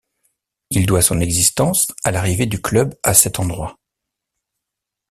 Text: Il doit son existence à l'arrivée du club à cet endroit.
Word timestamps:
Il 0.71 0.87
doit 0.87 1.03
son 1.03 1.19
existence 1.19 1.85
à 2.03 2.09
l'arrivée 2.09 2.47
du 2.47 2.59
club 2.59 2.95
à 3.03 3.13
cet 3.13 3.37
endroit. 3.39 3.77